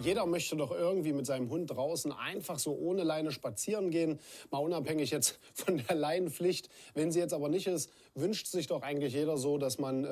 jeder 0.00 0.26
möchte 0.26 0.56
doch 0.56 0.70
irgendwie 0.70 1.12
mit 1.12 1.26
seinem 1.26 1.50
Hund 1.50 1.70
draußen 1.70 2.12
einfach 2.12 2.58
so 2.58 2.72
ohne 2.72 3.02
Leine 3.02 3.30
spazieren 3.30 3.90
gehen, 3.90 4.18
mal 4.50 4.58
unabhängig 4.58 5.10
jetzt 5.10 5.38
von 5.54 5.82
der 5.86 5.96
Leinenpflicht. 5.96 6.68
Wenn 6.94 7.12
sie 7.12 7.18
jetzt 7.18 7.34
aber 7.34 7.48
nicht 7.48 7.66
ist, 7.66 7.90
wünscht 8.14 8.46
sich 8.46 8.66
doch 8.66 8.82
eigentlich 8.82 9.14
jeder 9.14 9.36
so, 9.36 9.58
dass 9.58 9.78
man 9.78 10.04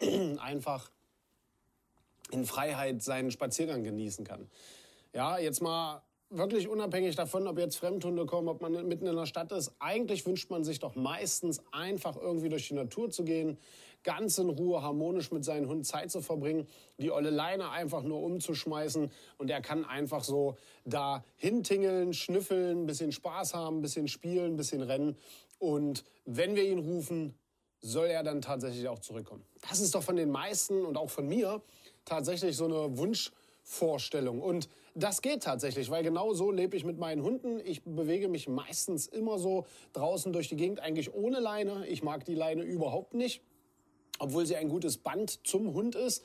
ähm, 0.00 0.38
einfach 0.38 0.90
in 2.30 2.44
Freiheit 2.44 3.02
seinen 3.02 3.30
Spaziergang 3.30 3.82
genießen 3.82 4.24
kann. 4.24 4.50
Ja, 5.14 5.38
jetzt 5.38 5.62
mal 5.62 6.02
wirklich 6.30 6.68
unabhängig 6.68 7.16
davon, 7.16 7.46
ob 7.46 7.58
jetzt 7.58 7.76
Fremdhunde 7.76 8.26
kommen, 8.26 8.48
ob 8.48 8.60
man 8.60 8.86
mitten 8.86 9.06
in 9.06 9.16
der 9.16 9.26
Stadt 9.26 9.50
ist. 9.52 9.72
Eigentlich 9.78 10.26
wünscht 10.26 10.50
man 10.50 10.62
sich 10.62 10.78
doch 10.78 10.94
meistens 10.94 11.62
einfach 11.72 12.16
irgendwie 12.16 12.50
durch 12.50 12.68
die 12.68 12.74
Natur 12.74 13.10
zu 13.10 13.24
gehen, 13.24 13.56
ganz 14.08 14.38
in 14.38 14.48
Ruhe 14.48 14.80
harmonisch 14.80 15.30
mit 15.32 15.44
seinem 15.44 15.68
Hund 15.68 15.86
Zeit 15.86 16.10
zu 16.10 16.22
verbringen, 16.22 16.66
die 16.96 17.10
olle 17.10 17.28
Leine 17.28 17.68
einfach 17.68 18.02
nur 18.02 18.22
umzuschmeißen 18.22 19.10
und 19.36 19.50
er 19.50 19.60
kann 19.60 19.84
einfach 19.84 20.24
so 20.24 20.56
da 20.86 21.22
hintingeln, 21.36 22.14
schnüffeln, 22.14 22.84
ein 22.84 22.86
bisschen 22.86 23.12
Spaß 23.12 23.52
haben, 23.52 23.76
ein 23.76 23.82
bisschen 23.82 24.08
spielen, 24.08 24.54
ein 24.54 24.56
bisschen 24.56 24.80
rennen 24.80 25.18
und 25.58 26.04
wenn 26.24 26.56
wir 26.56 26.64
ihn 26.64 26.78
rufen, 26.78 27.34
soll 27.80 28.06
er 28.06 28.22
dann 28.22 28.40
tatsächlich 28.40 28.88
auch 28.88 29.00
zurückkommen. 29.00 29.44
Das 29.68 29.78
ist 29.78 29.94
doch 29.94 30.02
von 30.02 30.16
den 30.16 30.30
meisten 30.30 30.86
und 30.86 30.96
auch 30.96 31.10
von 31.10 31.28
mir 31.28 31.60
tatsächlich 32.06 32.56
so 32.56 32.64
eine 32.64 32.96
Wunschvorstellung 32.96 34.40
und 34.40 34.70
das 34.94 35.20
geht 35.20 35.42
tatsächlich, 35.42 35.90
weil 35.90 36.02
genau 36.02 36.32
so 36.32 36.50
lebe 36.50 36.78
ich 36.78 36.84
mit 36.84 36.98
meinen 36.98 37.22
Hunden. 37.22 37.60
Ich 37.60 37.82
bewege 37.84 38.28
mich 38.28 38.48
meistens 38.48 39.06
immer 39.06 39.38
so 39.38 39.66
draußen 39.92 40.32
durch 40.32 40.48
die 40.48 40.56
Gegend, 40.56 40.80
eigentlich 40.80 41.12
ohne 41.12 41.40
Leine. 41.40 41.86
Ich 41.86 42.02
mag 42.02 42.24
die 42.24 42.34
Leine 42.34 42.62
überhaupt 42.62 43.12
nicht, 43.12 43.42
obwohl 44.18 44.46
sie 44.46 44.56
ein 44.56 44.68
gutes 44.68 44.98
Band 44.98 45.46
zum 45.46 45.74
Hund 45.74 45.94
ist. 45.94 46.24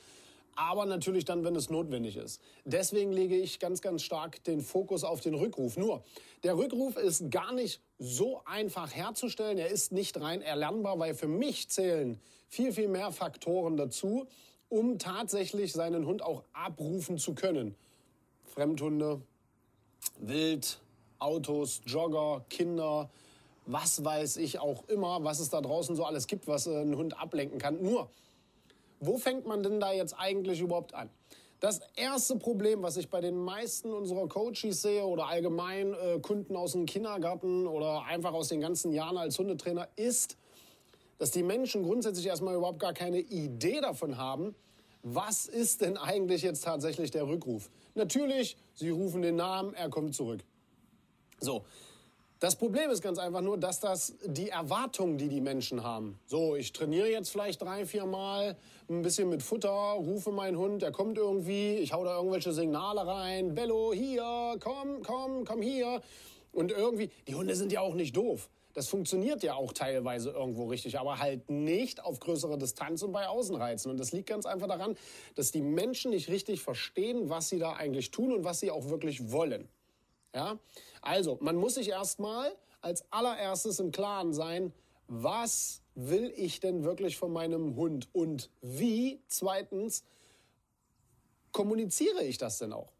Aber 0.56 0.86
natürlich 0.86 1.24
dann, 1.24 1.42
wenn 1.42 1.56
es 1.56 1.68
notwendig 1.68 2.16
ist. 2.16 2.40
Deswegen 2.64 3.12
lege 3.12 3.36
ich 3.36 3.58
ganz, 3.58 3.80
ganz 3.80 4.02
stark 4.02 4.44
den 4.44 4.60
Fokus 4.60 5.02
auf 5.02 5.20
den 5.20 5.34
Rückruf. 5.34 5.76
Nur, 5.76 6.04
der 6.44 6.56
Rückruf 6.56 6.96
ist 6.96 7.30
gar 7.30 7.52
nicht 7.52 7.80
so 7.98 8.40
einfach 8.44 8.94
herzustellen. 8.94 9.58
Er 9.58 9.70
ist 9.70 9.90
nicht 9.90 10.20
rein 10.20 10.42
erlernbar, 10.42 10.98
weil 11.00 11.14
für 11.14 11.26
mich 11.26 11.70
zählen 11.70 12.20
viel, 12.48 12.72
viel 12.72 12.86
mehr 12.86 13.10
Faktoren 13.10 13.76
dazu, 13.76 14.28
um 14.68 14.98
tatsächlich 14.98 15.72
seinen 15.72 16.06
Hund 16.06 16.22
auch 16.22 16.44
abrufen 16.52 17.18
zu 17.18 17.34
können. 17.34 17.74
Fremdhunde, 18.44 19.20
Wild, 20.20 20.78
Autos, 21.18 21.80
Jogger, 21.86 22.44
Kinder, 22.48 23.10
was 23.66 24.04
weiß 24.04 24.36
ich 24.36 24.58
auch 24.58 24.88
immer, 24.88 25.24
was 25.24 25.40
es 25.40 25.50
da 25.50 25.60
draußen 25.60 25.96
so 25.96 26.04
alles 26.04 26.26
gibt, 26.26 26.46
was 26.46 26.66
äh, 26.66 26.82
ein 26.82 26.96
Hund 26.96 27.18
ablenken 27.18 27.58
kann. 27.58 27.82
Nur, 27.82 28.10
wo 29.00 29.18
fängt 29.18 29.46
man 29.46 29.62
denn 29.62 29.80
da 29.80 29.92
jetzt 29.92 30.14
eigentlich 30.18 30.60
überhaupt 30.60 30.94
an? 30.94 31.10
Das 31.60 31.80
erste 31.96 32.36
Problem, 32.36 32.82
was 32.82 32.96
ich 32.98 33.08
bei 33.08 33.22
den 33.22 33.36
meisten 33.36 33.90
unserer 33.90 34.28
Coaches 34.28 34.82
sehe 34.82 35.04
oder 35.06 35.28
allgemein 35.28 35.94
äh, 35.94 36.18
Kunden 36.20 36.56
aus 36.56 36.72
dem 36.72 36.84
Kindergarten 36.84 37.66
oder 37.66 38.02
einfach 38.04 38.34
aus 38.34 38.48
den 38.48 38.60
ganzen 38.60 38.92
Jahren 38.92 39.16
als 39.16 39.38
Hundetrainer, 39.38 39.88
ist, 39.96 40.36
dass 41.18 41.30
die 41.30 41.42
Menschen 41.42 41.82
grundsätzlich 41.82 42.26
erstmal 42.26 42.54
überhaupt 42.54 42.80
gar 42.80 42.92
keine 42.92 43.20
Idee 43.20 43.80
davon 43.80 44.18
haben, 44.18 44.54
was 45.02 45.46
ist 45.46 45.80
denn 45.80 45.96
eigentlich 45.96 46.42
jetzt 46.42 46.64
tatsächlich 46.64 47.10
der 47.10 47.26
Rückruf? 47.26 47.70
Natürlich, 47.94 48.56
Sie 48.74 48.90
rufen 48.90 49.22
den 49.22 49.36
Namen, 49.36 49.74
er 49.74 49.88
kommt 49.88 50.14
zurück. 50.14 50.40
So. 51.40 51.64
Das 52.44 52.56
Problem 52.56 52.90
ist 52.90 53.00
ganz 53.00 53.18
einfach 53.18 53.40
nur, 53.40 53.56
dass 53.56 53.80
das 53.80 54.16
die 54.22 54.50
Erwartungen, 54.50 55.16
die 55.16 55.30
die 55.30 55.40
Menschen 55.40 55.82
haben. 55.82 56.18
So, 56.26 56.56
ich 56.56 56.74
trainiere 56.74 57.08
jetzt 57.08 57.30
vielleicht 57.30 57.62
drei, 57.62 57.86
vier 57.86 58.04
Mal, 58.04 58.58
ein 58.90 59.00
bisschen 59.00 59.30
mit 59.30 59.42
Futter, 59.42 59.70
rufe 59.70 60.30
meinen 60.30 60.58
Hund, 60.58 60.82
er 60.82 60.92
kommt 60.92 61.16
irgendwie, 61.16 61.76
ich 61.76 61.94
hau 61.94 62.04
da 62.04 62.18
irgendwelche 62.18 62.52
Signale 62.52 63.06
rein, 63.06 63.54
Bello, 63.54 63.94
hier, 63.94 64.56
komm, 64.60 65.00
komm, 65.02 65.46
komm 65.46 65.62
hier. 65.62 66.02
Und 66.52 66.70
irgendwie, 66.70 67.08
die 67.28 67.34
Hunde 67.34 67.56
sind 67.56 67.72
ja 67.72 67.80
auch 67.80 67.94
nicht 67.94 68.14
doof. 68.14 68.50
Das 68.74 68.88
funktioniert 68.88 69.42
ja 69.42 69.54
auch 69.54 69.72
teilweise 69.72 70.28
irgendwo 70.28 70.66
richtig, 70.66 70.98
aber 70.98 71.20
halt 71.20 71.48
nicht 71.48 72.04
auf 72.04 72.20
größere 72.20 72.58
Distanz 72.58 73.02
und 73.02 73.12
bei 73.12 73.26
Außenreizen. 73.26 73.90
Und 73.90 73.98
das 73.98 74.12
liegt 74.12 74.28
ganz 74.28 74.44
einfach 74.44 74.68
daran, 74.68 74.98
dass 75.34 75.50
die 75.50 75.62
Menschen 75.62 76.10
nicht 76.10 76.28
richtig 76.28 76.60
verstehen, 76.60 77.30
was 77.30 77.48
sie 77.48 77.58
da 77.58 77.72
eigentlich 77.72 78.10
tun 78.10 78.34
und 78.34 78.44
was 78.44 78.60
sie 78.60 78.70
auch 78.70 78.90
wirklich 78.90 79.32
wollen. 79.32 79.66
Ja? 80.34 80.58
Also, 81.00 81.38
man 81.40 81.56
muss 81.56 81.74
sich 81.74 81.88
erstmal 81.88 82.54
als 82.80 83.04
allererstes 83.10 83.80
im 83.80 83.92
Klaren 83.92 84.32
sein, 84.32 84.72
was 85.06 85.82
will 85.94 86.32
ich 86.36 86.60
denn 86.60 86.84
wirklich 86.84 87.16
von 87.16 87.32
meinem 87.32 87.76
Hund 87.76 88.08
und 88.12 88.50
wie, 88.60 89.20
zweitens, 89.28 90.04
kommuniziere 91.52 92.24
ich 92.24 92.38
das 92.38 92.58
denn 92.58 92.72
auch? 92.72 92.92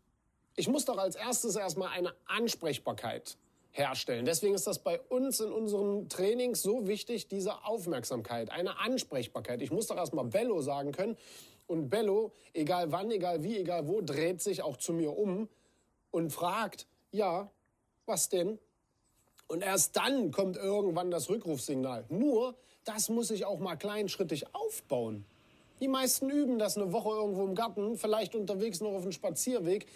Ich 0.56 0.68
muss 0.68 0.84
doch 0.84 0.98
als 0.98 1.16
erstes 1.16 1.56
erstmal 1.56 1.88
eine 1.88 2.14
Ansprechbarkeit 2.26 3.36
herstellen. 3.72 4.24
Deswegen 4.24 4.54
ist 4.54 4.68
das 4.68 4.78
bei 4.78 5.00
uns 5.00 5.40
in 5.40 5.50
unseren 5.50 6.08
Trainings 6.08 6.62
so 6.62 6.86
wichtig, 6.86 7.26
diese 7.26 7.64
Aufmerksamkeit, 7.64 8.50
eine 8.50 8.78
Ansprechbarkeit. 8.78 9.60
Ich 9.62 9.72
muss 9.72 9.88
doch 9.88 9.96
erstmal 9.96 10.26
Bello 10.26 10.60
sagen 10.62 10.92
können. 10.92 11.16
Und 11.66 11.88
Bello, 11.88 12.32
egal 12.52 12.92
wann, 12.92 13.10
egal 13.10 13.42
wie, 13.42 13.58
egal 13.58 13.88
wo, 13.88 14.00
dreht 14.00 14.40
sich 14.40 14.62
auch 14.62 14.76
zu 14.76 14.92
mir 14.92 15.16
um 15.18 15.48
und 16.12 16.30
fragt, 16.30 16.86
ja, 17.14 17.50
was 18.06 18.28
denn? 18.28 18.58
Und 19.48 19.62
erst 19.62 19.96
dann 19.96 20.30
kommt 20.30 20.56
irgendwann 20.56 21.10
das 21.10 21.28
Rückrufsignal. 21.28 22.04
Nur, 22.08 22.54
das 22.84 23.08
muss 23.08 23.30
ich 23.30 23.44
auch 23.44 23.58
mal 23.58 23.76
kleinschrittig 23.76 24.54
aufbauen. 24.54 25.24
Die 25.80 25.88
meisten 25.88 26.30
üben 26.30 26.58
das 26.58 26.76
eine 26.76 26.92
Woche 26.92 27.10
irgendwo 27.10 27.44
im 27.44 27.54
Garten, 27.54 27.96
vielleicht 27.96 28.34
unterwegs 28.34 28.80
noch 28.80 28.92
auf 28.92 29.02
dem 29.02 29.12
Spazierweg 29.12 29.86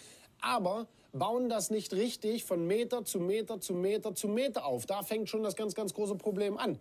aber 0.40 0.86
bauen 1.12 1.48
das 1.48 1.70
nicht 1.70 1.92
richtig 1.92 2.44
von 2.44 2.66
Meter 2.66 3.04
zu 3.04 3.20
Meter 3.20 3.60
zu 3.60 3.74
Meter 3.74 4.14
zu 4.14 4.28
Meter 4.28 4.66
auf. 4.66 4.86
Da 4.86 5.02
fängt 5.02 5.28
schon 5.28 5.42
das 5.42 5.56
ganz, 5.56 5.74
ganz 5.74 5.94
große 5.94 6.16
Problem 6.16 6.56
an. 6.56 6.78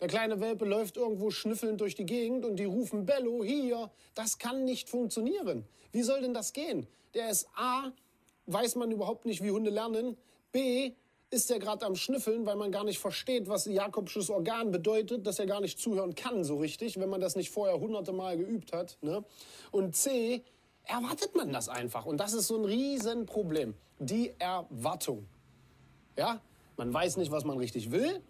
Der 0.00 0.08
kleine 0.08 0.40
Welpe 0.40 0.64
läuft 0.64 0.96
irgendwo 0.96 1.30
schnüffelnd 1.30 1.80
durch 1.80 1.94
die 1.94 2.06
Gegend 2.06 2.44
und 2.44 2.56
die 2.56 2.64
rufen 2.64 3.04
Bello 3.04 3.44
hier. 3.44 3.90
Das 4.14 4.38
kann 4.38 4.64
nicht 4.64 4.88
funktionieren. 4.88 5.66
Wie 5.92 6.02
soll 6.02 6.22
denn 6.22 6.32
das 6.32 6.52
gehen? 6.52 6.86
Der 7.14 7.28
ist 7.28 7.48
A, 7.54 7.92
weiß 8.52 8.76
man 8.76 8.90
überhaupt 8.90 9.26
nicht, 9.26 9.42
wie 9.42 9.50
Hunde 9.50 9.70
lernen. 9.70 10.16
B, 10.52 10.92
ist 11.30 11.50
er 11.50 11.60
gerade 11.60 11.86
am 11.86 11.94
Schnüffeln, 11.94 12.44
weil 12.44 12.56
man 12.56 12.72
gar 12.72 12.84
nicht 12.84 12.98
versteht, 12.98 13.48
was 13.48 13.66
Jakobsches 13.66 14.30
Organ 14.30 14.72
bedeutet, 14.72 15.26
dass 15.26 15.38
er 15.38 15.46
gar 15.46 15.60
nicht 15.60 15.78
zuhören 15.78 16.14
kann 16.14 16.42
so 16.42 16.56
richtig, 16.58 16.98
wenn 16.98 17.08
man 17.08 17.20
das 17.20 17.36
nicht 17.36 17.50
vorher 17.50 17.78
hunderte 17.78 18.12
Mal 18.12 18.36
geübt 18.36 18.72
hat. 18.72 18.98
Ne? 19.00 19.24
Und 19.70 19.94
C, 19.94 20.42
erwartet 20.84 21.36
man 21.36 21.52
das 21.52 21.68
einfach. 21.68 22.04
Und 22.04 22.18
das 22.18 22.32
ist 22.32 22.48
so 22.48 22.56
ein 22.56 22.64
Riesenproblem. 22.64 23.74
Die 24.00 24.32
Erwartung. 24.38 25.26
Ja, 26.16 26.40
man 26.76 26.92
weiß 26.92 27.16
nicht, 27.16 27.30
was 27.30 27.44
man 27.44 27.58
richtig 27.58 27.92
will. 27.92 28.20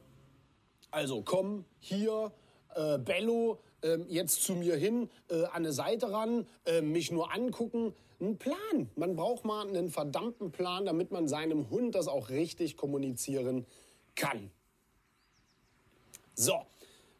Also 0.91 1.23
komm 1.23 1.65
hier, 1.79 2.33
äh, 2.75 2.99
Bello, 2.99 3.59
äh, 3.83 3.99
jetzt 4.09 4.43
zu 4.43 4.55
mir 4.55 4.77
hin, 4.77 5.11
äh, 5.29 5.45
an 5.45 5.51
eine 5.57 5.73
Seite 5.73 6.13
ran, 6.13 6.47
äh, 6.65 6.81
mich 6.83 7.11
nur 7.11 7.33
angucken. 7.33 7.95
Ein 8.21 8.37
Plan. 8.37 8.91
Man 8.97 9.17
braucht 9.17 9.45
mal 9.45 9.67
einen 9.67 9.89
verdammten 9.89 10.53
Plan, 10.53 10.85
damit 10.85 11.11
man 11.11 11.27
seinem 11.27 11.71
Hund 11.71 11.95
das 11.95 12.07
auch 12.07 12.29
richtig 12.29 12.77
kommunizieren 12.77 13.67
kann. 14.15 14.51
So, 16.35 16.55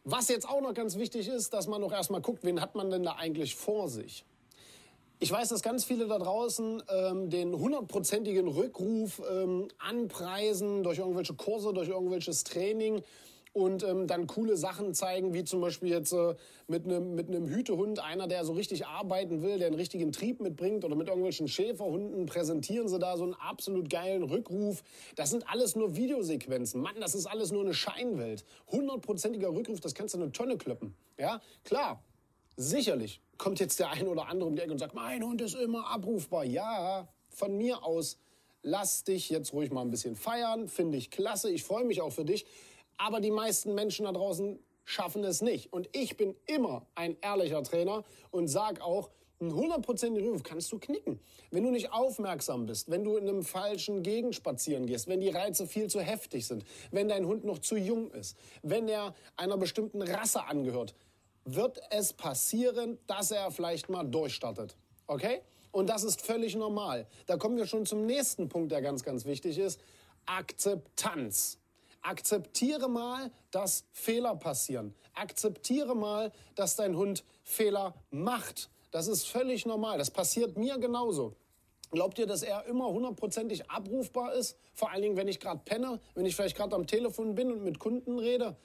was 0.03 0.29
jetzt 0.29 0.47
auch 0.47 0.61
noch 0.61 0.73
ganz 0.73 0.97
wichtig 0.97 1.27
ist, 1.27 1.53
dass 1.53 1.67
man 1.67 1.81
noch 1.81 1.91
erstmal 1.91 2.21
guckt, 2.21 2.43
wen 2.43 2.61
hat 2.61 2.75
man 2.75 2.89
denn 2.89 3.03
da 3.03 3.13
eigentlich 3.13 3.55
vor 3.55 3.87
sich? 3.89 4.25
Ich 5.19 5.31
weiß, 5.31 5.49
dass 5.49 5.61
ganz 5.61 5.83
viele 5.85 6.07
da 6.07 6.17
draußen 6.17 6.81
ähm, 6.89 7.29
den 7.29 7.53
hundertprozentigen 7.55 8.47
Rückruf 8.47 9.21
ähm, 9.31 9.67
anpreisen 9.77 10.81
durch 10.81 10.97
irgendwelche 10.97 11.35
Kurse, 11.35 11.73
durch 11.73 11.89
irgendwelches 11.89 12.43
Training 12.43 13.03
und 13.53 13.83
ähm, 13.83 14.07
dann 14.07 14.27
coole 14.27 14.55
Sachen 14.55 14.93
zeigen, 14.93 15.33
wie 15.33 15.43
zum 15.43 15.59
Beispiel 15.59 15.89
jetzt 15.89 16.13
äh, 16.13 16.35
mit 16.67 16.85
einem 16.85 17.15
mit 17.15 17.27
einem 17.27 17.47
Hütehund, 17.47 17.99
einer, 17.99 18.27
der 18.27 18.45
so 18.45 18.53
richtig 18.53 18.85
arbeiten 18.85 19.41
will, 19.41 19.57
der 19.57 19.67
einen 19.67 19.75
richtigen 19.75 20.11
Trieb 20.11 20.39
mitbringt 20.39 20.85
oder 20.85 20.95
mit 20.95 21.07
irgendwelchen 21.07 21.47
Schäferhunden 21.47 22.25
präsentieren 22.25 22.87
sie 22.87 22.99
da 22.99 23.17
so 23.17 23.23
einen 23.23 23.33
absolut 23.33 23.89
geilen 23.89 24.23
Rückruf. 24.23 24.83
Das 25.15 25.31
sind 25.31 25.49
alles 25.49 25.75
nur 25.75 25.95
Videosequenzen. 25.95 26.81
Mann, 26.81 26.95
das 26.99 27.13
ist 27.13 27.25
alles 27.25 27.51
nur 27.51 27.63
eine 27.63 27.73
Scheinwelt. 27.73 28.45
Hundertprozentiger 28.71 29.53
Rückruf, 29.53 29.81
das 29.81 29.93
kannst 29.93 30.13
du 30.13 30.21
eine 30.21 30.31
Tonne 30.31 30.57
kloppen. 30.57 30.95
Ja, 31.17 31.41
klar, 31.65 32.01
sicherlich 32.55 33.21
kommt 33.37 33.59
jetzt 33.59 33.79
der 33.79 33.91
eine 33.91 34.07
oder 34.07 34.27
andere 34.27 34.47
um 34.47 34.55
die 34.55 34.61
Ecke 34.61 34.71
und 34.71 34.77
sagt, 34.77 34.95
mein 34.95 35.23
Hund 35.23 35.41
ist 35.41 35.55
immer 35.55 35.87
abrufbar. 35.87 36.45
Ja, 36.45 37.07
von 37.29 37.57
mir 37.57 37.83
aus, 37.83 38.17
lass 38.61 39.03
dich 39.03 39.29
jetzt 39.29 39.51
ruhig 39.51 39.71
mal 39.71 39.81
ein 39.81 39.91
bisschen 39.91 40.15
feiern, 40.15 40.67
finde 40.67 40.97
ich 40.97 41.09
klasse, 41.09 41.49
ich 41.49 41.63
freue 41.63 41.83
mich 41.83 42.01
auch 42.01 42.11
für 42.11 42.25
dich. 42.25 42.45
Aber 43.03 43.19
die 43.19 43.31
meisten 43.31 43.73
Menschen 43.73 44.05
da 44.05 44.11
draußen 44.11 44.59
schaffen 44.85 45.23
es 45.23 45.41
nicht. 45.41 45.73
Und 45.73 45.89
ich 45.91 46.17
bin 46.17 46.35
immer 46.45 46.85
ein 46.93 47.17
ehrlicher 47.21 47.63
Trainer 47.63 48.03
und 48.29 48.47
sage 48.47 48.83
auch, 48.83 49.09
einen 49.39 49.55
hundertprozentigen 49.55 50.29
Ruf 50.29 50.43
kannst 50.43 50.71
du 50.71 50.77
knicken. 50.77 51.19
Wenn 51.49 51.63
du 51.63 51.71
nicht 51.71 51.91
aufmerksam 51.91 52.67
bist, 52.67 52.91
wenn 52.91 53.03
du 53.03 53.17
in 53.17 53.27
einem 53.27 53.41
falschen 53.41 54.03
Gegend 54.03 54.35
spazieren 54.35 54.85
gehst, 54.85 55.07
wenn 55.07 55.19
die 55.19 55.29
Reize 55.29 55.65
viel 55.65 55.87
zu 55.87 55.99
heftig 55.99 56.45
sind, 56.45 56.63
wenn 56.91 57.09
dein 57.09 57.25
Hund 57.25 57.43
noch 57.43 57.57
zu 57.57 57.75
jung 57.75 58.11
ist, 58.11 58.37
wenn 58.61 58.87
er 58.87 59.15
einer 59.35 59.57
bestimmten 59.57 60.03
Rasse 60.03 60.43
angehört, 60.43 60.93
wird 61.43 61.81
es 61.89 62.13
passieren, 62.13 62.99
dass 63.07 63.31
er 63.31 63.49
vielleicht 63.49 63.89
mal 63.89 64.03
durchstartet. 64.03 64.75
Okay? 65.07 65.41
Und 65.71 65.89
das 65.89 66.03
ist 66.03 66.21
völlig 66.21 66.55
normal. 66.55 67.07
Da 67.25 67.37
kommen 67.37 67.57
wir 67.57 67.65
schon 67.65 67.87
zum 67.87 68.05
nächsten 68.05 68.47
Punkt, 68.47 68.71
der 68.71 68.83
ganz, 68.83 69.03
ganz 69.03 69.25
wichtig 69.25 69.57
ist. 69.57 69.81
Akzeptanz. 70.27 71.57
Akzeptiere 72.01 72.89
mal, 72.89 73.31
dass 73.51 73.85
Fehler 73.91 74.35
passieren. 74.35 74.93
Akzeptiere 75.13 75.95
mal, 75.95 76.31
dass 76.55 76.75
dein 76.75 76.95
Hund 76.95 77.23
Fehler 77.43 77.93
macht. 78.09 78.69
Das 78.91 79.07
ist 79.07 79.27
völlig 79.27 79.65
normal. 79.65 79.97
Das 79.97 80.11
passiert 80.11 80.57
mir 80.57 80.77
genauso. 80.77 81.35
Glaubt 81.91 82.17
ihr, 82.19 82.25
dass 82.25 82.41
er 82.41 82.65
immer 82.65 82.87
hundertprozentig 82.87 83.69
abrufbar 83.69 84.33
ist? 84.33 84.57
Vor 84.73 84.91
allen 84.91 85.01
Dingen, 85.01 85.17
wenn 85.17 85.27
ich 85.27 85.39
gerade 85.39 85.61
penne, 85.63 85.99
wenn 86.15 86.25
ich 86.25 86.35
vielleicht 86.35 86.55
gerade 86.55 86.75
am 86.75 86.87
Telefon 86.87 87.35
bin 87.35 87.51
und 87.51 87.63
mit 87.63 87.79
Kunden 87.79 88.17
rede 88.17 88.55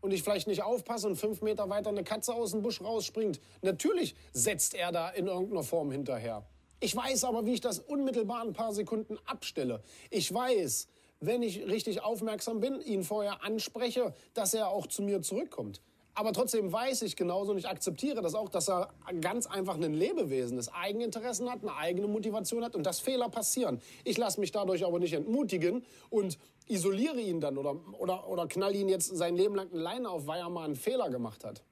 und 0.00 0.12
ich 0.12 0.22
vielleicht 0.22 0.46
nicht 0.46 0.62
aufpasse 0.62 1.08
und 1.08 1.16
fünf 1.16 1.42
Meter 1.42 1.68
weiter 1.68 1.90
eine 1.90 2.04
Katze 2.04 2.32
aus 2.32 2.52
dem 2.52 2.62
Busch 2.62 2.80
rausspringt. 2.80 3.40
Natürlich 3.62 4.14
setzt 4.32 4.74
er 4.74 4.92
da 4.92 5.10
in 5.10 5.26
irgendeiner 5.26 5.64
Form 5.64 5.90
hinterher. 5.90 6.46
Ich 6.78 6.94
weiß 6.94 7.24
aber, 7.24 7.46
wie 7.46 7.54
ich 7.54 7.60
das 7.60 7.80
unmittelbar 7.80 8.42
ein 8.42 8.52
paar 8.52 8.72
Sekunden 8.72 9.18
abstelle. 9.24 9.82
Ich 10.10 10.32
weiß, 10.32 10.86
wenn 11.20 11.42
ich 11.42 11.66
richtig 11.66 12.02
aufmerksam 12.02 12.60
bin, 12.60 12.80
ihn 12.80 13.04
vorher 13.04 13.42
anspreche, 13.42 14.14
dass 14.34 14.54
er 14.54 14.68
auch 14.68 14.86
zu 14.86 15.02
mir 15.02 15.22
zurückkommt. 15.22 15.80
Aber 16.14 16.32
trotzdem 16.32 16.72
weiß 16.72 17.02
ich 17.02 17.14
genauso 17.14 17.52
und 17.52 17.58
ich 17.58 17.68
akzeptiere 17.68 18.22
das 18.22 18.34
auch, 18.34 18.48
dass 18.48 18.70
er 18.70 18.88
ganz 19.20 19.46
einfach 19.46 19.74
ein 19.74 19.92
Lebewesen 19.92 20.56
ist, 20.56 20.68
Eigeninteressen 20.68 21.50
hat, 21.50 21.60
eine 21.60 21.76
eigene 21.76 22.06
Motivation 22.06 22.64
hat 22.64 22.74
und 22.74 22.86
dass 22.86 23.00
Fehler 23.00 23.28
passieren. 23.28 23.82
Ich 24.02 24.16
lasse 24.16 24.40
mich 24.40 24.50
dadurch 24.50 24.86
aber 24.86 24.98
nicht 24.98 25.12
entmutigen 25.12 25.84
und 26.08 26.38
isoliere 26.68 27.20
ihn 27.20 27.42
dann 27.42 27.58
oder, 27.58 27.76
oder, 27.98 28.28
oder 28.28 28.46
knall 28.46 28.74
ihn 28.74 28.88
jetzt 28.88 29.14
sein 29.14 29.36
Leben 29.36 29.54
lang 29.56 29.70
eine 29.70 29.82
Leine 29.82 30.08
auf, 30.08 30.26
weil 30.26 30.40
er 30.40 30.48
mal 30.48 30.64
einen 30.64 30.76
Fehler 30.76 31.10
gemacht 31.10 31.44
hat. 31.44 31.62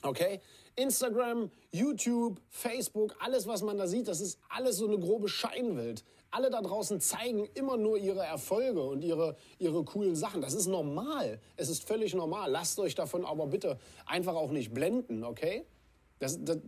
Okay? 0.00 0.40
Instagram, 0.76 1.50
YouTube, 1.70 2.40
Facebook, 2.48 3.14
alles, 3.18 3.46
was 3.46 3.60
man 3.62 3.76
da 3.76 3.86
sieht, 3.86 4.08
das 4.08 4.22
ist 4.22 4.38
alles 4.48 4.76
so 4.76 4.86
eine 4.86 4.98
grobe 4.98 5.28
Scheinwelt. 5.28 6.02
Alle 6.30 6.50
da 6.50 6.60
draußen 6.62 7.00
zeigen 7.00 7.48
immer 7.54 7.76
nur 7.76 7.98
ihre 7.98 8.24
Erfolge 8.24 8.82
und 8.82 9.02
ihre, 9.02 9.36
ihre 9.58 9.84
coolen 9.84 10.14
Sachen. 10.14 10.40
Das 10.40 10.54
ist 10.54 10.66
normal. 10.66 11.40
Es 11.56 11.68
ist 11.68 11.84
völlig 11.84 12.14
normal. 12.14 12.50
Lasst 12.50 12.78
euch 12.78 12.94
davon 12.94 13.24
aber 13.24 13.48
bitte 13.48 13.78
einfach 14.06 14.34
auch 14.34 14.52
nicht 14.52 14.72
blenden, 14.72 15.24
okay? 15.24 15.64
Das, 16.20 16.38
das, 16.42 16.58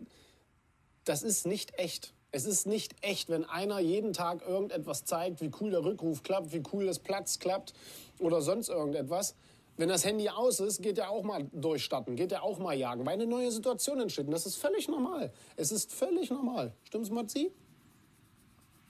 das 1.05 1.23
ist 1.23 1.47
nicht 1.47 1.79
echt. 1.79 2.13
Es 2.33 2.47
ist 2.47 2.67
nicht 2.67 2.95
echt, 3.03 3.29
wenn 3.29 3.45
einer 3.45 3.79
jeden 3.79 4.13
Tag 4.15 4.43
irgendetwas 4.47 5.05
zeigt, 5.05 5.41
wie 5.43 5.51
cool 5.61 5.71
der 5.71 5.85
Rückruf 5.85 6.23
klappt, 6.23 6.53
wie 6.53 6.63
cool 6.73 6.87
das 6.87 6.99
Platz 6.99 7.39
klappt 7.39 7.75
oder 8.19 8.41
sonst 8.41 8.69
irgendetwas. 8.69 9.37
Wenn 9.77 9.89
das 9.89 10.05
Handy 10.05 10.29
aus 10.29 10.59
ist, 10.61 10.83
geht 10.83 10.99
er 10.99 11.11
auch 11.11 11.23
mal 11.23 11.49
durchstatten, 11.53 12.17
geht 12.17 12.33
er 12.33 12.43
auch 12.43 12.59
mal 12.59 12.75
jagen, 12.75 13.07
weil 13.07 13.15
eine 13.15 13.27
neue 13.27 13.51
Situation 13.51 14.01
entsteht. 14.01 14.27
Und 14.27 14.33
das 14.33 14.47
ist 14.47 14.57
völlig 14.57 14.89
normal. 14.89 15.33
Es 15.57 15.73
ist 15.73 15.93
völlig 15.93 16.31
normal. 16.31 16.73
Stimmt's, 16.85 17.11
Matzi? 17.11 17.53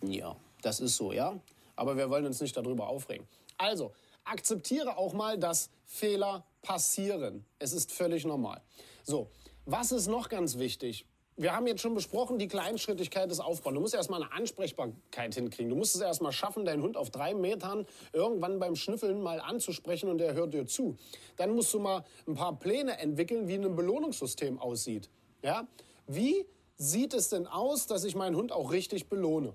Ja, 0.05 0.37
das 0.63 0.81
ist 0.81 0.97
so, 0.97 1.13
ja. 1.13 1.39
Aber 1.77 1.97
wir 1.97 2.09
wollen 2.11 2.27
uns 2.27 2.41
nicht 2.41 2.57
darüber 2.57 2.89
aufregen. 2.89 3.27
Also, 3.59 3.93
akzeptiere 4.25 4.97
auch 4.97 5.13
mal, 5.13 5.39
dass 5.39 5.71
Fehler 5.85 6.45
passieren. 6.63 7.45
Es 7.59 7.73
ist 7.73 7.93
völlig 7.93 8.25
normal. 8.25 8.63
So, 9.05 9.31
was 9.67 9.93
ist 9.93 10.07
noch 10.07 10.29
ganz 10.29 10.59
wichtig? 10.59 11.07
wir 11.37 11.55
haben 11.55 11.67
jetzt 11.67 11.81
schon 11.81 11.95
besprochen, 11.95 12.39
die 12.39 12.49
Kleinschrittigkeit 12.49 13.31
des 13.31 13.41
Aufbaus. 13.41 13.73
Du 13.73 13.81
musst 13.81 13.95
erstmal 13.95 14.23
eine 14.23 14.33
Ansprechbarkeit 14.33 15.35
hinkriegen. 15.35 15.71
Du 15.71 15.77
musst 15.77 15.95
es 15.95 16.01
erstmal 16.01 16.33
schaffen, 16.33 16.65
deinen 16.65 16.83
Hund 16.83 16.97
auf 16.97 17.11
drei 17.11 17.35
Metern 17.35 17.87
irgendwann 18.13 18.59
beim 18.59 18.77
Schnüffeln 18.77 19.23
mal 19.23 19.41
anzusprechen 19.41 20.11
und 20.11 20.19
der 20.19 20.35
hört 20.35 20.53
dir 20.53 20.67
zu. 20.67 20.97
Dann 21.37 21.55
musst 21.55 21.73
du 21.73 21.81
mal 21.81 22.05
ein 22.27 22.35
paar 22.35 22.59
Pläne 22.59 22.99
entwickeln, 22.99 23.49
wie 23.49 23.55
ein 23.55 23.75
Belohnungssystem 23.75 24.59
aussieht. 24.59 25.09
Ja? 25.43 25.67
Wie 26.07 26.45
sieht 26.77 27.15
es 27.15 27.31
denn 27.31 27.47
aus, 27.47 27.87
dass 27.87 28.05
ich 28.05 28.15
meinen 28.15 28.37
Hund 28.37 28.53
auch 28.53 28.71
richtig 28.71 29.09
belohne? 29.09 29.55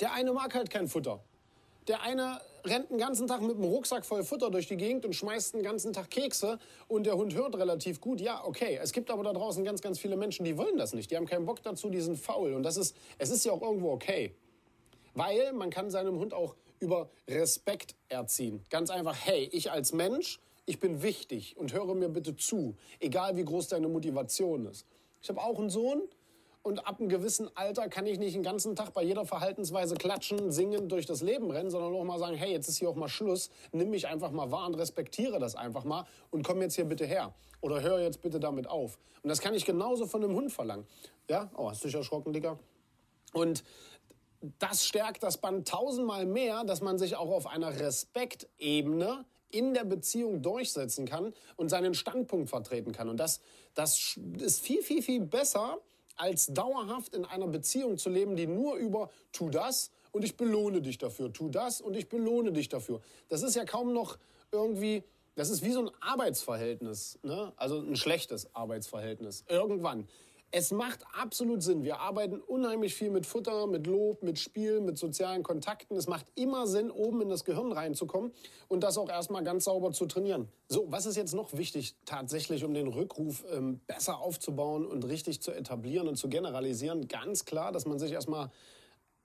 Der 0.00 0.12
eine 0.12 0.32
mag 0.32 0.54
halt 0.54 0.70
kein 0.70 0.88
Futter. 0.88 1.20
Der 1.88 2.02
eine 2.02 2.40
rennt 2.64 2.90
den 2.90 2.98
ganzen 2.98 3.26
Tag 3.26 3.42
mit 3.42 3.56
einem 3.56 3.64
Rucksack 3.64 4.04
voll 4.04 4.22
Futter 4.22 4.50
durch 4.50 4.66
die 4.66 4.76
Gegend 4.76 5.04
und 5.04 5.14
schmeißt 5.14 5.54
den 5.54 5.62
ganzen 5.62 5.92
Tag 5.92 6.10
Kekse 6.10 6.58
und 6.88 7.04
der 7.04 7.16
Hund 7.16 7.34
hört 7.34 7.56
relativ 7.56 8.00
gut. 8.00 8.20
Ja, 8.20 8.44
okay. 8.44 8.78
Es 8.82 8.92
gibt 8.92 9.10
aber 9.10 9.22
da 9.22 9.32
draußen 9.32 9.64
ganz, 9.64 9.80
ganz 9.80 9.98
viele 9.98 10.16
Menschen, 10.16 10.44
die 10.44 10.56
wollen 10.56 10.76
das 10.76 10.94
nicht. 10.94 11.10
Die 11.10 11.16
haben 11.16 11.26
keinen 11.26 11.46
Bock 11.46 11.62
dazu, 11.62 11.90
die 11.90 12.00
sind 12.00 12.18
faul. 12.18 12.54
Und 12.54 12.62
das 12.62 12.76
ist, 12.76 12.96
es 13.18 13.30
ist 13.30 13.44
ja 13.44 13.52
auch 13.52 13.62
irgendwo 13.62 13.90
okay. 13.90 14.34
Weil 15.14 15.52
man 15.52 15.70
kann 15.70 15.90
seinem 15.90 16.18
Hund 16.18 16.34
auch 16.34 16.54
über 16.80 17.10
Respekt 17.28 17.94
erziehen. 18.08 18.64
Ganz 18.70 18.90
einfach, 18.90 19.16
hey, 19.24 19.48
ich 19.52 19.70
als 19.70 19.92
Mensch, 19.92 20.40
ich 20.66 20.80
bin 20.80 21.02
wichtig 21.02 21.56
und 21.56 21.72
höre 21.72 21.94
mir 21.94 22.08
bitte 22.08 22.36
zu, 22.36 22.76
egal 23.00 23.36
wie 23.36 23.44
groß 23.44 23.68
deine 23.68 23.88
Motivation 23.88 24.66
ist. 24.66 24.86
Ich 25.22 25.28
habe 25.28 25.42
auch 25.42 25.58
einen 25.58 25.70
Sohn, 25.70 26.02
und 26.62 26.86
ab 26.86 27.00
einem 27.00 27.08
gewissen 27.08 27.48
Alter 27.56 27.88
kann 27.88 28.06
ich 28.06 28.18
nicht 28.18 28.34
den 28.34 28.42
ganzen 28.42 28.76
Tag 28.76 28.92
bei 28.92 29.02
jeder 29.02 29.24
Verhaltensweise 29.24 29.94
klatschen, 29.94 30.52
singen, 30.52 30.88
durch 30.88 31.06
das 31.06 31.22
Leben 31.22 31.50
rennen, 31.50 31.70
sondern 31.70 31.94
auch 31.94 32.04
mal 32.04 32.18
sagen, 32.18 32.36
hey, 32.36 32.52
jetzt 32.52 32.68
ist 32.68 32.78
hier 32.78 32.90
auch 32.90 32.96
mal 32.96 33.08
Schluss, 33.08 33.50
nimm 33.72 33.90
mich 33.90 34.06
einfach 34.06 34.30
mal 34.30 34.50
wahr 34.50 34.66
und 34.66 34.74
respektiere 34.74 35.38
das 35.38 35.54
einfach 35.54 35.84
mal 35.84 36.06
und 36.30 36.46
komm 36.46 36.60
jetzt 36.60 36.74
hier 36.74 36.84
bitte 36.84 37.06
her. 37.06 37.32
Oder 37.62 37.82
hör 37.82 38.00
jetzt 38.00 38.20
bitte 38.22 38.40
damit 38.40 38.68
auf. 38.68 38.98
Und 39.22 39.28
das 39.28 39.40
kann 39.40 39.54
ich 39.54 39.64
genauso 39.64 40.06
von 40.06 40.22
einem 40.22 40.34
Hund 40.34 40.52
verlangen. 40.52 40.86
Ja, 41.28 41.50
oh, 41.56 41.70
hast 41.70 41.82
du 41.82 41.88
dich 41.88 41.94
erschrocken, 41.94 42.32
Digga? 42.32 42.58
Und 43.32 43.64
das 44.58 44.86
stärkt 44.86 45.22
das 45.22 45.38
Band 45.38 45.68
tausendmal 45.68 46.26
mehr, 46.26 46.64
dass 46.64 46.80
man 46.80 46.98
sich 46.98 47.16
auch 47.16 47.30
auf 47.30 47.46
einer 47.46 47.78
Respektebene 47.78 49.24
in 49.50 49.74
der 49.74 49.84
Beziehung 49.84 50.42
durchsetzen 50.42 51.06
kann 51.06 51.34
und 51.56 51.68
seinen 51.68 51.94
Standpunkt 51.94 52.48
vertreten 52.48 52.92
kann. 52.92 53.08
Und 53.08 53.18
das, 53.18 53.40
das 53.74 54.18
ist 54.38 54.60
viel, 54.60 54.82
viel, 54.82 55.02
viel 55.02 55.20
besser, 55.20 55.78
als 56.20 56.46
dauerhaft 56.46 57.14
in 57.14 57.24
einer 57.24 57.46
Beziehung 57.46 57.98
zu 57.98 58.10
leben, 58.10 58.36
die 58.36 58.46
nur 58.46 58.76
über 58.76 59.10
tu 59.32 59.48
das 59.48 59.90
und 60.12 60.24
ich 60.24 60.36
belohne 60.36 60.82
dich 60.82 60.98
dafür, 60.98 61.32
tu 61.32 61.48
das 61.48 61.80
und 61.80 61.96
ich 61.96 62.08
belohne 62.08 62.52
dich 62.52 62.68
dafür. 62.68 63.00
Das 63.28 63.42
ist 63.42 63.56
ja 63.56 63.64
kaum 63.64 63.92
noch 63.92 64.18
irgendwie, 64.52 65.02
das 65.34 65.50
ist 65.50 65.64
wie 65.64 65.72
so 65.72 65.80
ein 65.80 65.90
Arbeitsverhältnis, 66.00 67.18
ne? 67.22 67.52
also 67.56 67.78
ein 67.78 67.96
schlechtes 67.96 68.54
Arbeitsverhältnis. 68.54 69.44
Irgendwann. 69.48 70.08
Es 70.52 70.72
macht 70.72 71.04
absolut 71.12 71.62
Sinn. 71.62 71.84
Wir 71.84 72.00
arbeiten 72.00 72.40
unheimlich 72.40 72.96
viel 72.96 73.10
mit 73.10 73.24
Futter, 73.24 73.68
mit 73.68 73.86
Lob, 73.86 74.24
mit 74.24 74.36
Spiel, 74.36 74.80
mit 74.80 74.98
sozialen 74.98 75.44
Kontakten. 75.44 75.96
Es 75.96 76.08
macht 76.08 76.26
immer 76.34 76.66
Sinn, 76.66 76.90
oben 76.90 77.22
in 77.22 77.28
das 77.28 77.44
Gehirn 77.44 77.70
reinzukommen 77.70 78.32
und 78.66 78.82
das 78.82 78.98
auch 78.98 79.08
erstmal 79.08 79.44
ganz 79.44 79.64
sauber 79.64 79.92
zu 79.92 80.06
trainieren. 80.06 80.48
So, 80.68 80.86
was 80.90 81.06
ist 81.06 81.16
jetzt 81.16 81.34
noch 81.34 81.56
wichtig 81.56 81.94
tatsächlich, 82.04 82.64
um 82.64 82.74
den 82.74 82.88
Rückruf 82.88 83.44
ähm, 83.52 83.80
besser 83.86 84.18
aufzubauen 84.18 84.86
und 84.86 85.04
richtig 85.04 85.40
zu 85.40 85.52
etablieren 85.52 86.08
und 86.08 86.16
zu 86.16 86.28
generalisieren? 86.28 87.06
Ganz 87.06 87.44
klar, 87.44 87.70
dass 87.70 87.86
man 87.86 88.00
sich 88.00 88.10
erstmal 88.10 88.50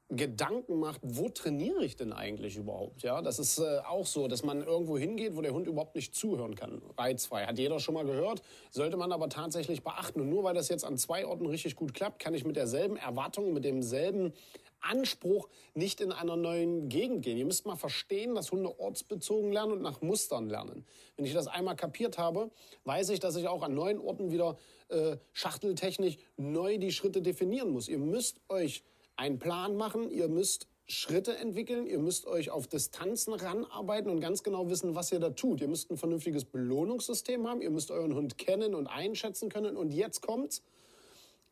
Gedanken 0.10 0.80
macht, 0.80 1.02
wo 1.04 1.30
trainiere 1.30 1.84
ich 1.84 1.96
denn 1.96 2.14
eigentlich 2.14 2.58
überhaupt? 2.58 3.02
Ja, 3.02 3.24
das 3.24 3.40
ist 3.40 3.58
äh, 3.58 3.80
auch 3.88 4.06
so, 4.06 4.28
dass 4.28 4.44
man 4.44 4.62
irgendwo 4.62 5.00
hingeht, 5.00 5.36
wo 5.36 5.42
der 5.42 5.54
Hund 5.54 5.66
überhaupt 5.66 5.96
nicht 5.96 6.14
zuhören 6.14 6.54
kann. 6.54 6.82
Reizfrei. 6.96 7.46
Hat 7.46 7.58
jeder 7.58 7.80
schon 7.80 7.96
mal 7.96 8.06
gehört, 8.06 8.44
sollte 8.70 8.98
man 8.98 9.12
aber 9.12 9.30
tatsächlich 9.30 9.84
beachten. 9.84 10.22
Und 10.22 10.30
nur 10.30 10.44
weil 10.44 10.54
das 10.54 10.70
jetzt 10.70 10.86
an 10.86 10.98
zwei 10.98 11.26
Orten 11.26 11.48
richtig 11.48 11.76
gut 11.76 11.96
klappt, 11.96 12.20
kann 12.20 12.36
ich 12.36 12.46
mit 12.46 12.56
derselben 12.56 12.98
Erwartung, 12.98 13.52
mit 13.52 13.66
demselben 13.66 14.34
Anspruch 14.80 15.50
nicht 15.74 16.00
in 16.02 16.12
einer 16.12 16.36
neuen 16.36 16.88
Gegend 16.88 17.24
gehen. 17.24 17.38
Ihr 17.40 17.46
müsst 17.46 17.66
mal 17.66 17.76
verstehen, 17.76 18.36
dass 18.36 18.52
Hunde 18.52 18.80
ortsbezogen 18.80 19.52
lernen 19.52 19.72
und 19.72 19.82
nach 19.82 20.02
Mustern 20.02 20.50
lernen. 20.50 20.86
Wenn 21.16 21.26
ich 21.26 21.34
das 21.34 21.48
einmal 21.48 21.76
kapiert 21.76 22.20
habe, 22.20 22.52
weiß 22.84 23.10
ich, 23.10 23.20
dass 23.20 23.36
ich 23.36 23.48
auch 23.48 23.64
an 23.64 23.74
neuen 23.74 24.00
Orten 24.00 24.32
wieder 24.32 24.58
äh, 24.90 25.18
schachteltechnisch 25.34 26.18
neu 26.38 26.78
die 26.78 26.92
Schritte 26.92 27.24
definieren 27.24 27.72
muss. 27.72 27.88
Ihr 27.88 27.98
müsst 27.98 28.40
euch 28.50 28.84
einen 29.16 29.40
Plan 29.40 29.76
machen. 29.76 30.10
Ihr 30.12 30.28
müsst 30.28 30.68
Schritte 30.88 31.36
entwickeln, 31.38 31.88
ihr 31.88 31.98
müsst 31.98 32.28
euch 32.28 32.52
auf 32.52 32.68
Distanzen 32.68 33.34
ranarbeiten 33.34 34.12
und 34.12 34.20
ganz 34.20 34.44
genau 34.44 34.70
wissen, 34.70 34.94
was 34.94 35.12
ihr 35.12 35.20
da 35.20 35.32
tut. 35.32 35.62
Ihr 35.62 35.68
müsst 35.68 35.90
ein 35.90 35.98
vernünftiges 35.98 36.46
Belohnungssystem 36.46 37.48
haben, 37.48 37.62
ihr 37.62 37.72
müsst 37.72 37.90
euren 37.90 38.14
Hund 38.14 38.38
kennen 38.38 38.76
und 38.76 38.86
einschätzen 38.86 39.50
können. 39.50 39.78
Und 39.78 39.92
jetzt 39.92 40.22
kommt's, 40.22 40.62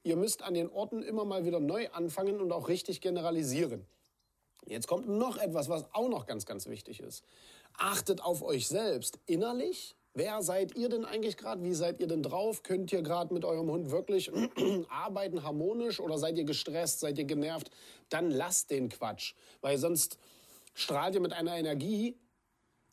ihr 0.03 0.17
müsst 0.17 0.43
an 0.43 0.53
den 0.53 0.69
Orten 0.69 1.01
immer 1.01 1.25
mal 1.25 1.45
wieder 1.45 1.59
neu 1.59 1.89
anfangen 1.89 2.39
und 2.39 2.51
auch 2.51 2.67
richtig 2.67 3.01
generalisieren. 3.01 3.85
Jetzt 4.67 4.87
kommt 4.87 5.09
noch 5.09 5.37
etwas, 5.37 5.67
was 5.67 5.85
auch 5.93 6.09
noch 6.09 6.27
ganz, 6.27 6.45
ganz 6.45 6.67
wichtig 6.67 6.99
ist. 6.99 7.23
Achtet 7.77 8.21
auf 8.21 8.43
euch 8.43 8.67
selbst 8.67 9.19
innerlich. 9.25 9.95
Wer 10.15 10.43
seid 10.43 10.75
ihr 10.75 10.89
denn 10.89 11.05
eigentlich 11.05 11.37
gerade? 11.37 11.63
Wie 11.63 11.73
seid 11.73 11.99
ihr 11.99 12.07
denn 12.07 12.21
drauf? 12.21 12.61
Könnt 12.61 12.93
ihr 12.93 13.01
gerade 13.01 13.33
mit 13.33 13.45
eurem 13.45 13.71
Hund 13.71 13.89
wirklich 13.89 14.31
arbeiten 14.89 15.43
harmonisch 15.43 15.99
oder 15.99 16.19
seid 16.19 16.37
ihr 16.37 16.43
gestresst? 16.43 16.99
Seid 16.99 17.17
ihr 17.17 17.25
genervt? 17.25 17.71
Dann 18.09 18.29
lasst 18.29 18.69
den 18.69 18.89
Quatsch, 18.89 19.33
weil 19.61 19.77
sonst 19.79 20.19
strahlt 20.75 21.15
ihr 21.15 21.21
mit 21.21 21.33
einer 21.33 21.57
Energie, 21.57 22.15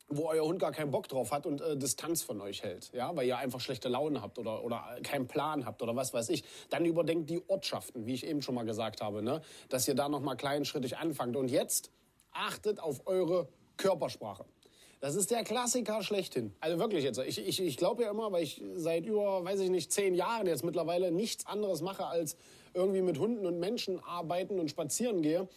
wo 0.08 0.28
euer 0.28 0.44
Hund 0.44 0.58
gar 0.58 0.72
keinen 0.72 0.90
Bock 0.90 1.08
drauf 1.08 1.30
hat 1.30 1.46
und 1.46 1.60
äh, 1.60 1.76
Distanz 1.76 2.22
von 2.22 2.40
euch 2.40 2.62
hält, 2.62 2.90
ja, 2.92 3.14
weil 3.14 3.26
ihr 3.26 3.38
einfach 3.38 3.60
schlechte 3.60 3.88
Laune 3.88 4.22
habt 4.22 4.38
oder, 4.38 4.64
oder 4.64 4.98
keinen 5.02 5.28
Plan 5.28 5.66
habt 5.66 5.82
oder 5.82 5.94
was 5.94 6.12
weiß 6.12 6.30
ich, 6.30 6.42
dann 6.68 6.84
überdenkt 6.84 7.30
die 7.30 7.42
Ortschaften, 7.48 8.06
wie 8.06 8.14
ich 8.14 8.26
eben 8.26 8.42
schon 8.42 8.54
mal 8.54 8.64
gesagt 8.64 9.02
habe, 9.02 9.22
ne? 9.22 9.40
dass 9.68 9.86
ihr 9.86 9.94
da 9.94 10.08
nochmal 10.08 10.36
kleinschrittig 10.36 10.96
anfangt. 10.96 11.36
Und 11.36 11.48
jetzt 11.48 11.90
achtet 12.32 12.80
auf 12.80 13.06
eure 13.06 13.48
Körpersprache. 13.76 14.44
Das 15.00 15.14
ist 15.14 15.30
der 15.30 15.44
Klassiker 15.44 16.02
schlechthin. 16.02 16.54
Also 16.60 16.78
wirklich 16.78 17.04
jetzt. 17.04 17.18
Ich, 17.18 17.38
ich, 17.38 17.60
ich 17.60 17.76
glaube 17.76 18.02
ja 18.02 18.10
immer, 18.10 18.32
weil 18.32 18.42
ich 18.42 18.62
seit 18.74 19.06
über, 19.06 19.44
weiß 19.44 19.60
ich 19.60 19.70
nicht, 19.70 19.90
zehn 19.92 20.14
Jahren 20.14 20.46
jetzt 20.46 20.62
mittlerweile 20.62 21.10
nichts 21.10 21.46
anderes 21.46 21.80
mache, 21.80 22.06
als 22.06 22.36
irgendwie 22.74 23.00
mit 23.00 23.18
Hunden 23.18 23.46
und 23.46 23.58
Menschen 23.58 23.98
arbeiten 24.04 24.60
und 24.60 24.70
spazieren 24.70 25.22
gehe 25.22 25.48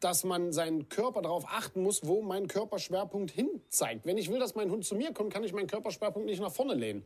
dass 0.00 0.24
man 0.24 0.52
seinen 0.52 0.88
Körper 0.88 1.22
darauf 1.22 1.44
achten 1.48 1.82
muss, 1.82 2.06
wo 2.06 2.22
mein 2.22 2.48
Körperschwerpunkt 2.48 3.30
hin 3.30 3.48
zeigt. 3.68 4.04
Wenn 4.04 4.18
ich 4.18 4.30
will, 4.30 4.38
dass 4.38 4.54
mein 4.54 4.70
Hund 4.70 4.84
zu 4.84 4.94
mir 4.94 5.12
kommt, 5.12 5.32
kann 5.32 5.42
ich 5.44 5.52
meinen 5.52 5.66
Körperschwerpunkt 5.66 6.28
nicht 6.28 6.40
nach 6.40 6.52
vorne 6.52 6.74
lehnen. 6.74 7.02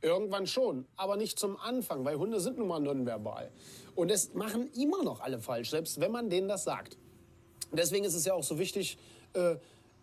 Irgendwann 0.00 0.46
schon, 0.46 0.86
aber 0.96 1.16
nicht 1.16 1.38
zum 1.40 1.56
Anfang, 1.56 2.04
weil 2.04 2.16
Hunde 2.16 2.38
sind 2.38 2.56
nun 2.58 2.68
mal 2.68 2.78
nonverbal. 2.78 3.50
Und 3.96 4.12
das 4.12 4.32
machen 4.34 4.70
immer 4.74 5.02
noch 5.02 5.20
alle 5.20 5.40
falsch, 5.40 5.70
selbst 5.70 6.00
wenn 6.00 6.12
man 6.12 6.30
denen 6.30 6.46
das 6.46 6.62
sagt. 6.62 6.96
Deswegen 7.72 8.04
ist 8.04 8.14
es 8.14 8.24
ja 8.24 8.34
auch 8.34 8.44
so 8.44 8.60
wichtig, 8.60 8.96
äh, 9.34 9.56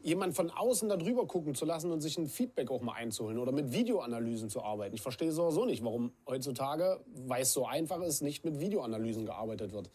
jemand 0.05 0.35
von 0.35 0.51
außen 0.51 0.87
da 0.87 0.97
drüber 0.97 1.25
gucken 1.25 1.55
zu 1.55 1.65
lassen 1.65 1.91
und 1.91 1.99
sich 1.99 2.15
ein 2.19 2.27
Feedback 2.27 2.69
auch 2.69 2.81
mal 2.81 2.93
einzuholen 2.93 3.39
oder 3.39 3.51
mit 3.51 3.73
Videoanalysen 3.73 4.51
zu 4.51 4.61
arbeiten. 4.61 4.93
Ich 4.93 5.01
verstehe 5.01 5.31
sowieso 5.31 5.65
nicht, 5.65 5.83
warum 5.83 6.11
heutzutage, 6.27 6.99
weil 7.25 7.41
es 7.41 7.53
so 7.53 7.65
einfach 7.65 7.99
ist, 8.01 8.21
nicht 8.21 8.45
mit 8.45 8.59
Videoanalysen 8.59 9.25
gearbeitet 9.25 9.73
wird. 9.73 9.89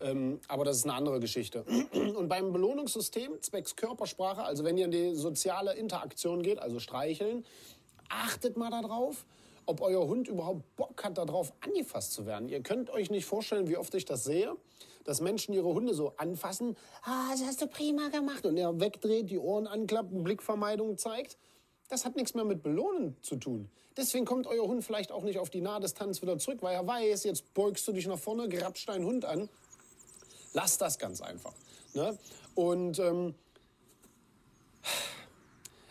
Ähm, 0.00 0.40
aber 0.48 0.64
das 0.64 0.78
ist 0.78 0.84
eine 0.84 0.94
andere 0.94 1.20
Geschichte. 1.20 1.66
Und 1.92 2.28
beim 2.28 2.54
Belohnungssystem 2.54 3.42
zwecks 3.42 3.76
Körpersprache, 3.76 4.42
also 4.42 4.64
wenn 4.64 4.78
ihr 4.78 4.86
in 4.86 4.92
die 4.92 5.14
soziale 5.14 5.74
Interaktion 5.74 6.42
geht, 6.42 6.58
also 6.58 6.78
streicheln, 6.78 7.44
achtet 8.08 8.56
mal 8.56 8.70
darauf, 8.70 9.26
ob 9.66 9.82
euer 9.82 10.08
Hund 10.08 10.26
überhaupt 10.26 10.74
Bock 10.76 11.04
hat, 11.04 11.18
darauf 11.18 11.52
angefasst 11.60 12.14
zu 12.14 12.24
werden. 12.24 12.48
Ihr 12.48 12.62
könnt 12.62 12.88
euch 12.88 13.10
nicht 13.10 13.26
vorstellen, 13.26 13.68
wie 13.68 13.76
oft 13.76 13.94
ich 13.94 14.06
das 14.06 14.24
sehe 14.24 14.56
dass 15.10 15.20
Menschen 15.20 15.52
ihre 15.52 15.66
Hunde 15.66 15.92
so 15.92 16.12
anfassen, 16.18 16.76
ah, 17.02 17.32
das 17.32 17.42
hast 17.42 17.60
du 17.60 17.66
prima 17.66 18.10
gemacht, 18.10 18.46
und 18.46 18.56
er 18.56 18.78
wegdreht, 18.78 19.28
die 19.28 19.40
Ohren 19.40 19.66
anklappt, 19.66 20.10
Blickvermeidung 20.12 20.98
zeigt. 20.98 21.36
Das 21.88 22.04
hat 22.04 22.14
nichts 22.14 22.34
mehr 22.34 22.44
mit 22.44 22.62
Belohnen 22.62 23.16
zu 23.20 23.34
tun. 23.34 23.68
Deswegen 23.96 24.24
kommt 24.24 24.46
euer 24.46 24.68
Hund 24.68 24.84
vielleicht 24.84 25.10
auch 25.10 25.24
nicht 25.24 25.40
auf 25.40 25.50
die 25.50 25.62
Nahdistanz 25.62 26.22
wieder 26.22 26.38
zurück, 26.38 26.58
weil 26.62 26.76
er 26.76 26.86
weiß, 26.86 27.24
jetzt 27.24 27.52
beugst 27.54 27.88
du 27.88 27.92
dich 27.92 28.06
nach 28.06 28.20
vorne, 28.20 28.48
grabst 28.48 28.88
deinen 28.88 29.04
Hund 29.04 29.24
an. 29.24 29.48
Lass 30.52 30.78
das 30.78 30.96
ganz 30.96 31.20
einfach. 31.20 31.54
Ne? 31.92 32.16
Und 32.54 33.00
ähm, 33.00 33.34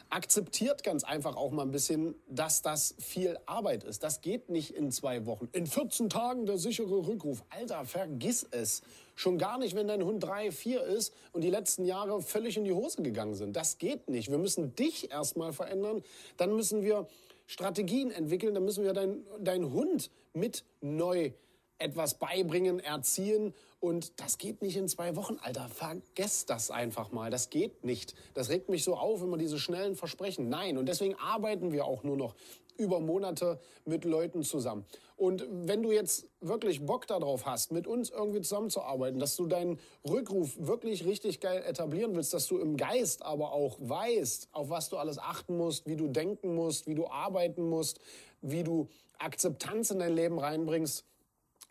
akzeptiert 0.10 0.84
ganz 0.84 1.04
einfach 1.04 1.36
auch 1.36 1.52
mal 1.52 1.64
ein 1.64 1.72
bisschen, 1.72 2.16
dass 2.28 2.62
das 2.62 2.96
viel 3.00 3.38
Arbeit 3.46 3.84
ist. 3.84 4.04
Das 4.04 4.22
geht 4.22 4.50
nicht 4.50 4.72
in 4.72 4.92
zwei 4.92 5.26
Wochen. 5.26 5.50
In 5.52 5.68
14 5.68 6.10
Tagen 6.10 6.46
der 6.46 6.58
sichere 6.58 7.08
Rückruf. 7.08 7.44
Alter, 7.50 7.86
vergiss 7.86 8.46
es. 8.52 8.82
Schon 9.20 9.38
gar 9.38 9.58
nicht, 9.58 9.76
wenn 9.76 9.86
dein 9.86 10.02
Hund 10.02 10.24
drei, 10.24 10.50
vier 10.50 10.82
ist 10.82 11.14
und 11.34 11.44
die 11.44 11.50
letzten 11.50 11.84
Jahre 11.84 12.22
völlig 12.22 12.56
in 12.56 12.64
die 12.64 12.72
Hose 12.72 13.02
gegangen 13.02 13.36
sind. 13.36 13.54
Das 13.54 13.78
geht 13.78 14.08
nicht. 14.08 14.32
Wir 14.32 14.38
müssen 14.38 14.76
dich 14.76 15.12
erstmal 15.12 15.52
verändern. 15.52 16.06
Dann 16.38 16.56
müssen 16.56 16.84
wir 16.84 17.06
Strategien 17.46 18.12
entwickeln. 18.12 18.54
Dann 18.54 18.64
müssen 18.64 18.86
wir 18.86 18.94
deinen 18.94 19.26
dein 19.42 19.74
Hund 19.74 20.10
mit 20.32 20.64
neu 20.80 21.34
etwas 21.80 22.14
beibringen, 22.14 22.80
erziehen. 22.80 23.54
Und 23.82 24.18
das 24.22 24.38
geht 24.38 24.62
nicht 24.62 24.78
in 24.78 24.88
zwei 24.88 25.18
Wochen, 25.18 25.38
Alter. 25.42 25.68
Vergesst 25.68 26.50
das 26.50 26.72
einfach 26.72 27.12
mal. 27.12 27.30
Das 27.30 27.50
geht 27.50 27.84
nicht. 27.84 28.16
Das 28.36 28.48
regt 28.48 28.70
mich 28.70 28.86
so 28.86 28.96
auf, 28.96 29.22
man 29.22 29.38
diese 29.38 29.60
schnellen 29.60 29.98
Versprechen. 29.98 30.48
Nein. 30.48 30.78
Und 30.78 30.86
deswegen 30.86 31.16
arbeiten 31.16 31.74
wir 31.74 31.84
auch 31.84 32.04
nur 32.04 32.16
noch 32.16 32.36
über 32.80 33.00
Monate 33.00 33.60
mit 33.86 34.06
Leuten 34.06 34.44
zusammen. 34.44 34.86
Und 35.18 35.46
wenn 35.50 35.84
du 35.84 35.92
jetzt 35.92 36.28
wirklich 36.40 36.86
Bock 36.86 37.06
darauf 37.06 37.46
hast, 37.46 37.74
mit 37.74 37.88
uns 37.88 38.10
irgendwie 38.10 38.42
zusammenzuarbeiten, 38.42 39.20
dass 39.20 39.36
du 39.36 39.48
deinen 39.48 39.78
Rückruf 40.10 40.56
wirklich 40.58 41.06
richtig 41.06 41.42
geil 41.42 41.62
etablieren 41.68 42.16
willst, 42.16 42.34
dass 42.34 42.48
du 42.48 42.58
im 42.58 42.78
Geist 42.78 43.24
aber 43.24 43.52
auch 43.52 43.78
weißt, 43.82 44.48
auf 44.54 44.70
was 44.70 44.88
du 44.90 44.98
alles 44.98 45.20
achten 45.20 45.58
musst, 45.58 45.88
wie 45.88 45.98
du 45.98 46.08
denken 46.08 46.56
musst, 46.56 46.88
wie 46.88 46.96
du 46.96 47.08
arbeiten 47.08 47.68
musst, 47.68 48.00
wie 48.42 48.64
du 48.64 48.88
Akzeptanz 49.18 49.92
in 49.92 50.00
dein 50.00 50.16
Leben 50.16 50.40
reinbringst, 50.40 51.04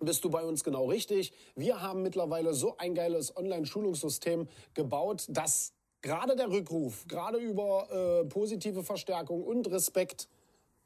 bist 0.00 0.24
du 0.24 0.30
bei 0.30 0.44
uns 0.44 0.62
genau 0.62 0.84
richtig. 0.86 1.32
Wir 1.56 1.82
haben 1.82 2.02
mittlerweile 2.02 2.54
so 2.54 2.76
ein 2.76 2.94
geiles 2.94 3.36
Online-Schulungssystem 3.36 4.46
gebaut, 4.74 5.24
dass 5.28 5.72
gerade 6.02 6.36
der 6.36 6.50
Rückruf, 6.50 7.06
gerade 7.08 7.38
über 7.38 7.88
äh, 7.90 8.24
positive 8.26 8.84
Verstärkung 8.84 9.42
und 9.42 9.70
Respekt, 9.70 10.28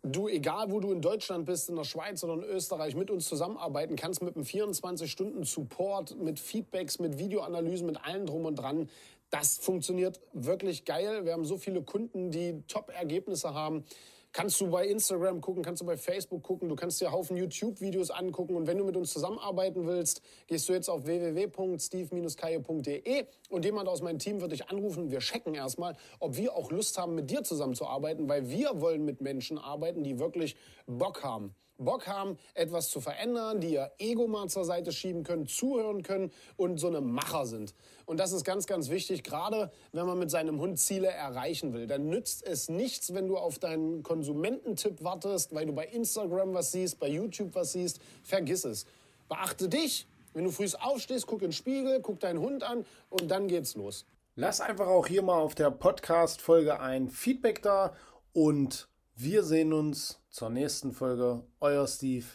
du, 0.02 0.28
egal 0.28 0.70
wo 0.70 0.80
du 0.80 0.92
in 0.92 1.00
Deutschland 1.00 1.46
bist, 1.46 1.68
in 1.68 1.76
der 1.76 1.84
Schweiz 1.84 2.22
oder 2.24 2.34
in 2.34 2.42
Österreich, 2.42 2.94
mit 2.94 3.10
uns 3.10 3.28
zusammenarbeiten 3.28 3.96
kannst, 3.96 4.22
mit 4.22 4.36
einem 4.36 4.44
24-Stunden-Support, 4.44 6.18
mit 6.18 6.40
Feedbacks, 6.40 6.98
mit 6.98 7.18
Videoanalysen, 7.18 7.86
mit 7.86 8.04
allem 8.04 8.26
drum 8.26 8.44
und 8.44 8.56
dran. 8.56 8.88
Das 9.30 9.58
funktioniert 9.58 10.20
wirklich 10.32 10.84
geil. 10.84 11.24
Wir 11.24 11.32
haben 11.32 11.44
so 11.44 11.56
viele 11.56 11.82
Kunden, 11.82 12.30
die 12.30 12.62
Top-Ergebnisse 12.66 13.54
haben. 13.54 13.84
Kannst 14.34 14.58
du 14.62 14.70
bei 14.70 14.86
Instagram 14.86 15.42
gucken, 15.42 15.62
kannst 15.62 15.82
du 15.82 15.86
bei 15.86 15.98
Facebook 15.98 16.42
gucken, 16.42 16.70
du 16.70 16.74
kannst 16.74 17.02
dir 17.02 17.12
Haufen 17.12 17.36
YouTube-Videos 17.36 18.10
angucken 18.10 18.56
und 18.56 18.66
wenn 18.66 18.78
du 18.78 18.84
mit 18.84 18.96
uns 18.96 19.12
zusammenarbeiten 19.12 19.86
willst, 19.86 20.22
gehst 20.46 20.70
du 20.70 20.72
jetzt 20.72 20.88
auf 20.88 21.04
www.steve-kaye.de 21.04 23.26
und 23.50 23.64
jemand 23.66 23.90
aus 23.90 24.00
meinem 24.00 24.18
Team 24.18 24.40
wird 24.40 24.52
dich 24.52 24.70
anrufen. 24.70 25.10
Wir 25.10 25.18
checken 25.18 25.54
erstmal, 25.54 25.98
ob 26.18 26.38
wir 26.38 26.56
auch 26.56 26.70
Lust 26.70 26.96
haben, 26.96 27.14
mit 27.14 27.30
dir 27.30 27.42
zusammenzuarbeiten, 27.42 28.26
weil 28.26 28.48
wir 28.48 28.80
wollen 28.80 29.04
mit 29.04 29.20
Menschen 29.20 29.58
arbeiten, 29.58 30.02
die 30.02 30.18
wirklich 30.18 30.56
Bock 30.86 31.22
haben. 31.22 31.54
Bock 31.82 32.06
haben, 32.06 32.38
etwas 32.54 32.88
zu 32.90 33.00
verändern, 33.00 33.60
die 33.60 33.74
ihr 33.74 33.90
Ego 33.98 34.26
mal 34.26 34.48
zur 34.48 34.64
Seite 34.64 34.92
schieben 34.92 35.22
können, 35.22 35.46
zuhören 35.46 36.02
können 36.02 36.32
und 36.56 36.78
so 36.78 36.86
eine 36.86 37.00
Macher 37.00 37.46
sind. 37.46 37.74
Und 38.06 38.18
das 38.18 38.32
ist 38.32 38.44
ganz, 38.44 38.66
ganz 38.66 38.90
wichtig, 38.90 39.22
gerade 39.22 39.70
wenn 39.92 40.06
man 40.06 40.18
mit 40.18 40.30
seinem 40.30 40.60
Hund 40.60 40.78
Ziele 40.78 41.08
erreichen 41.08 41.72
will. 41.72 41.86
Dann 41.86 42.08
nützt 42.08 42.46
es 42.46 42.68
nichts, 42.68 43.14
wenn 43.14 43.28
du 43.28 43.36
auf 43.36 43.58
deinen 43.58 44.02
Konsumententipp 44.02 45.02
wartest, 45.02 45.54
weil 45.54 45.66
du 45.66 45.72
bei 45.72 45.86
Instagram 45.86 46.54
was 46.54 46.72
siehst, 46.72 46.98
bei 46.98 47.08
YouTube 47.08 47.54
was 47.54 47.72
siehst. 47.72 48.00
Vergiss 48.22 48.64
es. 48.64 48.86
Beachte 49.28 49.68
dich. 49.68 50.06
Wenn 50.34 50.44
du 50.44 50.50
früh 50.50 50.66
aufstehst, 50.80 51.26
guck 51.26 51.42
in 51.42 51.48
den 51.48 51.52
Spiegel, 51.52 52.00
guck 52.00 52.20
deinen 52.20 52.40
Hund 52.40 52.62
an 52.62 52.86
und 53.10 53.30
dann 53.30 53.48
geht's 53.48 53.74
los. 53.74 54.06
Lass 54.34 54.62
einfach 54.62 54.86
auch 54.86 55.06
hier 55.06 55.20
mal 55.22 55.38
auf 55.38 55.54
der 55.54 55.70
Podcast-Folge 55.70 56.80
ein 56.80 57.10
Feedback 57.10 57.60
da 57.60 57.94
und 58.32 58.88
wir 59.22 59.44
sehen 59.44 59.72
uns 59.72 60.20
zur 60.30 60.50
nächsten 60.50 60.92
Folge. 60.92 61.44
Euer 61.60 61.86
Steve. 61.86 62.26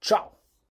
Ciao. 0.00 0.39